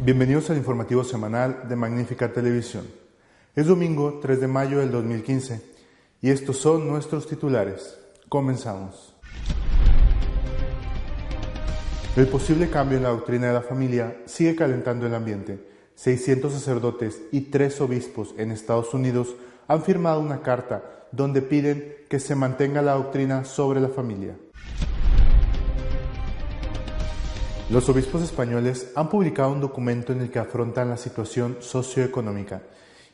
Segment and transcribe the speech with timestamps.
[0.00, 2.86] Bienvenidos al informativo semanal de Magnífica Televisión.
[3.56, 5.60] Es domingo 3 de mayo del 2015
[6.22, 7.98] y estos son nuestros titulares.
[8.28, 9.12] Comenzamos.
[12.14, 15.58] El posible cambio en la doctrina de la familia sigue calentando el ambiente.
[15.96, 19.34] 600 sacerdotes y tres obispos en Estados Unidos
[19.66, 24.36] han firmado una carta donde piden que se mantenga la doctrina sobre la familia.
[27.70, 32.62] Los obispos españoles han publicado un documento en el que afrontan la situación socioeconómica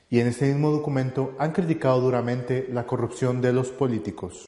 [0.09, 4.47] y en este mismo documento han criticado duramente la corrupción de los políticos.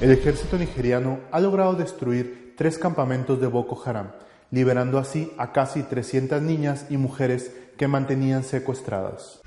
[0.00, 4.12] El ejército nigeriano ha logrado destruir tres campamentos de Boko Haram,
[4.52, 9.40] liberando así a casi 300 niñas y mujeres que mantenían secuestradas.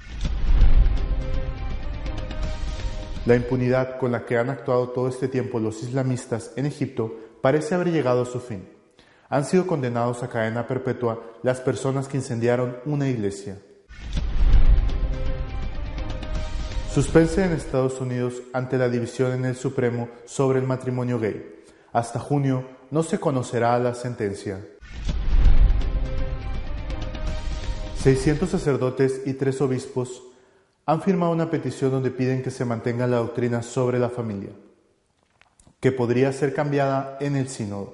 [3.26, 7.76] La impunidad con la que han actuado todo este tiempo los islamistas en Egipto parece
[7.76, 8.70] haber llegado a su fin.
[9.28, 13.58] Han sido condenados a cadena perpetua las personas que incendiaron una iglesia.
[16.90, 21.66] Suspense en Estados Unidos ante la división en el Supremo sobre el matrimonio gay.
[21.92, 24.66] Hasta junio no se conocerá la sentencia.
[27.98, 30.24] 600 sacerdotes y tres obispos
[30.86, 34.52] han firmado una petición donde piden que se mantenga la doctrina sobre la familia
[35.84, 37.92] que podría ser cambiada en el sínodo.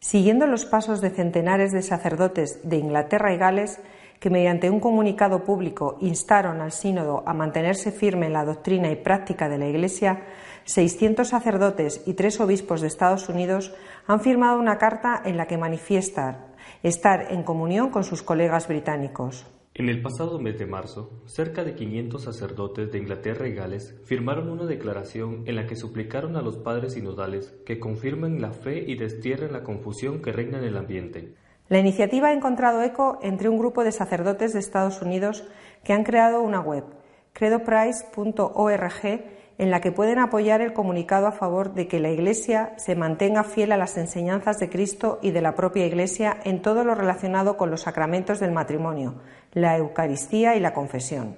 [0.00, 3.78] Siguiendo los pasos de centenares de sacerdotes de Inglaterra y Gales,
[4.18, 8.96] que mediante un comunicado público instaron al sínodo a mantenerse firme en la doctrina y
[8.96, 10.24] práctica de la Iglesia,
[10.64, 13.76] 600 sacerdotes y tres obispos de Estados Unidos
[14.08, 16.46] han firmado una carta en la que manifiestan
[16.82, 19.46] estar en comunión con sus colegas británicos.
[19.80, 24.50] En el pasado mes de marzo, cerca de 500 sacerdotes de Inglaterra y Gales firmaron
[24.50, 28.96] una declaración en la que suplicaron a los padres sinodales que confirmen la fe y
[28.96, 31.34] destierren la confusión que reina en el ambiente.
[31.70, 35.48] La iniciativa ha encontrado eco entre un grupo de sacerdotes de Estados Unidos
[35.82, 36.84] que han creado una web,
[37.32, 39.24] credoprice.org,
[39.60, 43.44] en la que pueden apoyar el comunicado a favor de que la Iglesia se mantenga
[43.44, 47.58] fiel a las enseñanzas de Cristo y de la propia Iglesia en todo lo relacionado
[47.58, 49.16] con los sacramentos del matrimonio,
[49.52, 51.36] la Eucaristía y la confesión.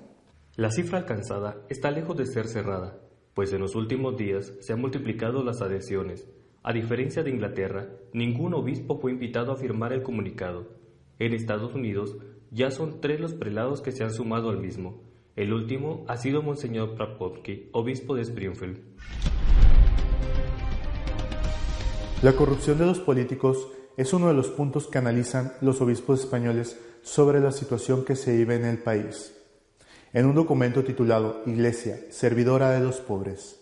[0.56, 2.98] La cifra alcanzada está lejos de ser cerrada,
[3.34, 6.28] pues en los últimos días se han multiplicado las adhesiones.
[6.62, 10.68] A diferencia de Inglaterra, ningún obispo fue invitado a firmar el comunicado.
[11.18, 12.16] En Estados Unidos
[12.50, 15.02] ya son tres los prelados que se han sumado al mismo,
[15.34, 18.80] el último ha sido Monseñor Prapotki, obispo de Springfield.
[22.20, 23.66] La corrupción de los políticos
[23.96, 28.36] es uno de los puntos que analizan los obispos españoles sobre la situación que se
[28.36, 29.34] vive en el país.
[30.12, 33.58] En un documento titulado Iglesia, servidora de los pobres.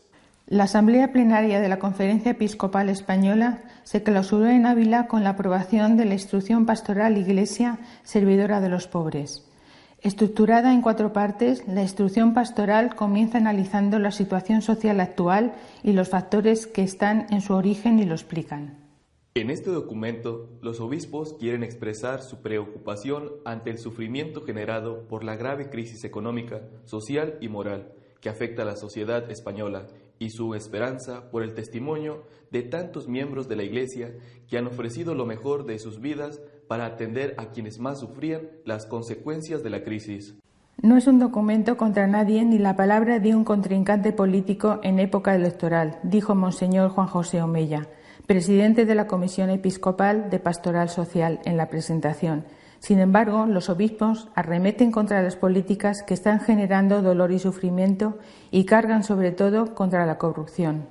[0.46, 5.96] La Asamblea Plenaria de la Conferencia Episcopal Española se clausuró en Ávila con la aprobación
[5.96, 9.46] de la instrucción pastoral Iglesia, servidora de los pobres.
[10.02, 15.52] Estructurada en cuatro partes, la instrucción pastoral comienza analizando la situación social actual
[15.84, 18.79] y los factores que están en su origen y lo explican.
[19.34, 25.36] En este documento, los obispos quieren expresar su preocupación ante el sufrimiento generado por la
[25.36, 29.86] grave crisis económica, social y moral que afecta a la sociedad española
[30.18, 34.14] y su esperanza por el testimonio de tantos miembros de la Iglesia
[34.48, 38.84] que han ofrecido lo mejor de sus vidas para atender a quienes más sufrían las
[38.84, 40.34] consecuencias de la crisis.
[40.82, 45.36] No es un documento contra nadie ni la palabra de un contrincante político en época
[45.36, 47.88] electoral, dijo Monseñor Juan José Omella,
[48.30, 52.44] presidente de la Comisión Episcopal de Pastoral Social, en la presentación.
[52.78, 58.18] Sin embargo, los obispos arremeten contra las políticas que están generando dolor y sufrimiento
[58.52, 60.86] y cargan sobre todo contra la corrupción.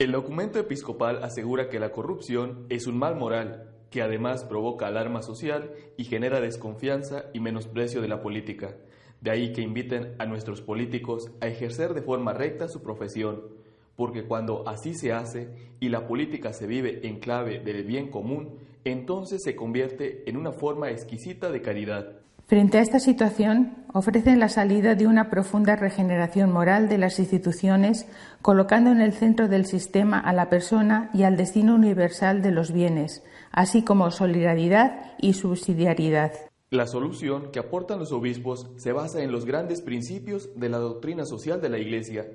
[0.00, 5.22] El documento episcopal asegura que la corrupción es un mal moral que además provoca alarma
[5.22, 8.74] social y genera desconfianza y menosprecio de la política.
[9.20, 13.62] De ahí que inviten a nuestros políticos a ejercer de forma recta su profesión,
[13.96, 15.48] porque cuando así se hace
[15.80, 20.52] y la política se vive en clave del bien común, entonces se convierte en una
[20.52, 22.24] forma exquisita de caridad.
[22.46, 28.06] Frente a esta situación, ofrecen la salida de una profunda regeneración moral de las instituciones,
[28.42, 32.70] colocando en el centro del sistema a la persona y al destino universal de los
[32.70, 36.32] bienes, así como solidaridad y subsidiariedad.
[36.68, 41.24] La solución que aportan los obispos se basa en los grandes principios de la doctrina
[41.24, 42.26] social de la Iglesia,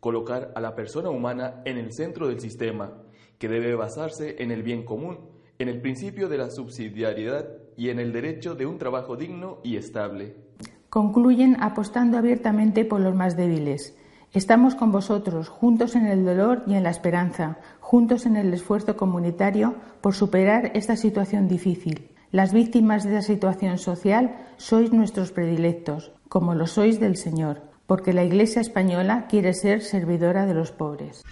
[0.00, 2.92] colocar a la persona humana en el centro del sistema,
[3.38, 5.18] que debe basarse en el bien común,
[5.58, 9.76] en el principio de la subsidiariedad y en el derecho de un trabajo digno y
[9.76, 10.36] estable.
[10.88, 13.96] Concluyen apostando abiertamente por los más débiles.
[14.32, 18.96] Estamos con vosotros, juntos en el dolor y en la esperanza, juntos en el esfuerzo
[18.96, 22.10] comunitario por superar esta situación difícil.
[22.30, 28.12] Las víctimas de esta situación social sois nuestros predilectos, como lo sois del Señor, porque
[28.12, 31.22] la Iglesia española quiere ser servidora de los pobres.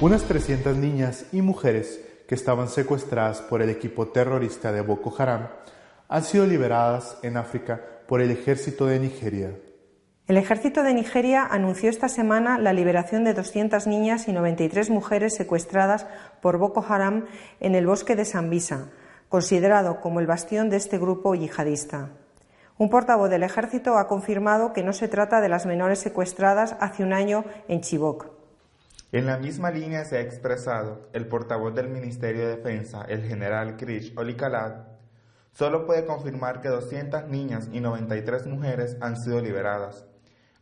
[0.00, 5.48] Unas 300 niñas y mujeres que estaban secuestradas por el equipo terrorista de Boko Haram
[6.08, 9.50] han sido liberadas en África por el ejército de Nigeria.
[10.28, 15.34] El ejército de Nigeria anunció esta semana la liberación de 200 niñas y 93 mujeres
[15.34, 16.06] secuestradas
[16.40, 17.24] por Boko Haram
[17.58, 18.90] en el bosque de Sambisa,
[19.28, 22.10] considerado como el bastión de este grupo yihadista.
[22.78, 27.02] Un portavoz del ejército ha confirmado que no se trata de las menores secuestradas hace
[27.02, 28.30] un año en Chibok.
[29.10, 33.76] En la misma línea se ha expresado el portavoz del Ministerio de Defensa, el general
[33.76, 34.86] Krish Olikalad,
[35.50, 40.06] solo puede confirmar que 200 niñas y 93 mujeres han sido liberadas.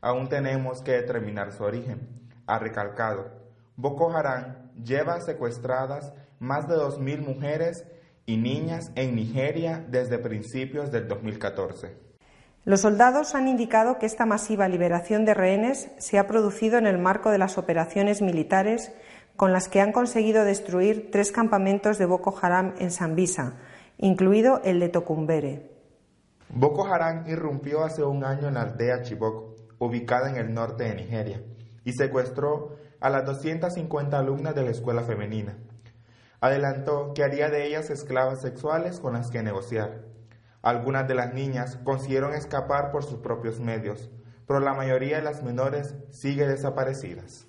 [0.00, 2.08] Aún tenemos que determinar su origen.
[2.46, 3.30] Ha recalcado,
[3.76, 7.84] Boko Haram lleva secuestradas más de 2.000 mujeres
[8.24, 12.05] y niñas en Nigeria desde principios del 2014.
[12.66, 16.98] Los soldados han indicado que esta masiva liberación de rehenes se ha producido en el
[16.98, 18.92] marco de las operaciones militares
[19.36, 23.54] con las que han conseguido destruir tres campamentos de Boko Haram en Sambisa,
[23.98, 25.70] incluido el de Tocumbere.
[26.48, 30.96] Boko Haram irrumpió hace un año en la aldea Chibok, ubicada en el norte de
[30.96, 31.40] Nigeria,
[31.84, 35.56] y secuestró a las 250 alumnas de la escuela femenina.
[36.40, 40.15] Adelantó que haría de ellas esclavas sexuales con las que negociar.
[40.66, 44.10] Algunas de las niñas consiguieron escapar por sus propios medios,
[44.48, 47.46] pero la mayoría de las menores sigue desaparecidas.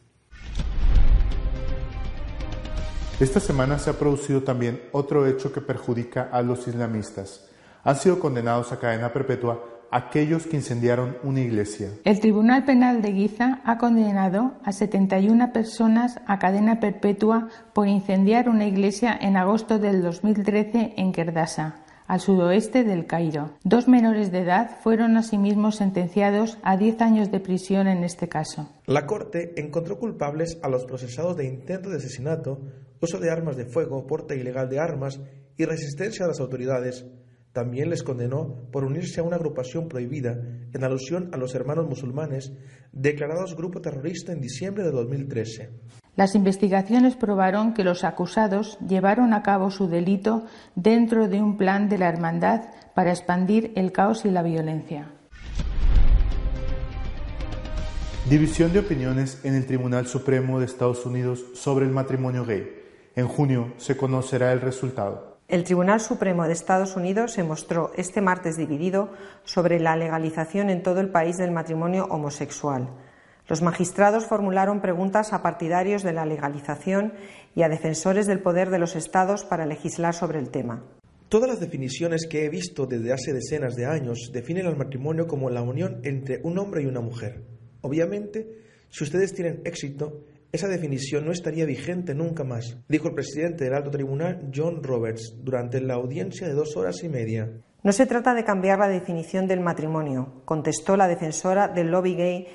[3.19, 7.49] Esta semana se ha producido también otro hecho que perjudica a los islamistas.
[7.83, 11.89] Han sido condenados a cadena perpetua aquellos que incendiaron una iglesia.
[12.03, 18.47] El Tribunal Penal de Guiza ha condenado a 71 personas a cadena perpetua por incendiar
[18.47, 23.51] una iglesia en agosto del 2013 en Kerdasa al sudoeste del Cairo.
[23.63, 28.69] Dos menores de edad fueron asimismo sentenciados a 10 años de prisión en este caso.
[28.86, 32.62] La Corte encontró culpables a los procesados de intento de asesinato,
[33.01, 35.19] uso de armas de fuego, porte ilegal de armas
[35.57, 37.06] y resistencia a las autoridades.
[37.51, 40.39] También les condenó por unirse a una agrupación prohibida
[40.74, 42.53] en alusión a los hermanos musulmanes
[42.92, 45.71] declarados grupo terrorista en diciembre de 2013.
[46.17, 51.89] Las investigaciones probaron que los acusados llevaron a cabo su delito dentro de un plan
[51.89, 52.61] de la Hermandad
[52.95, 55.11] para expandir el caos y la violencia.
[58.27, 62.67] División de opiniones en el Tribunal Supremo de Estados Unidos sobre el matrimonio gay.
[63.15, 65.38] En junio se conocerá el resultado.
[65.47, 69.12] El Tribunal Supremo de Estados Unidos se mostró este martes dividido
[69.43, 72.89] sobre la legalización en todo el país del matrimonio homosexual.
[73.48, 77.13] Los magistrados formularon preguntas a partidarios de la legalización
[77.56, 80.84] y a defensores del poder de los Estados para legislar sobre el tema.
[81.30, 85.50] Todas las definiciones que he visto desde hace decenas de años definen al matrimonio como
[85.50, 87.44] la unión entre un hombre y una mujer.
[87.82, 88.48] Obviamente,
[88.89, 93.74] si ustedes tienen éxito, esa definición no estaría vigente nunca más, dijo el presidente del
[93.74, 97.50] alto tribunal John Roberts durante la audiencia de dos horas y media.
[97.84, 102.48] No se trata de cambiar la definición del matrimonio, contestó la defensora del lobby gay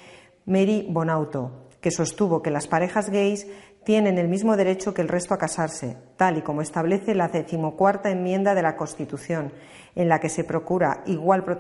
[0.46, 3.46] Mary Bonauto, que sostuvo que las parejas gays
[3.84, 8.10] tienen el mismo derecho que el resto a casarse, tal y como establece la decimocuarta
[8.10, 9.52] enmienda de la Constitución,
[9.94, 11.52] en la que se procura igual protección